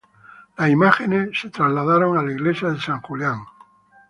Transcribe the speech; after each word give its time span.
Las 0.57 0.71
imágenes 0.71 1.29
fueron 1.39 1.51
trasladadas 1.51 2.17
a 2.17 2.23
la 2.23 2.31
iglesia 2.31 2.69
de 2.71 2.81
San 2.81 3.01
Julián. 3.03 3.41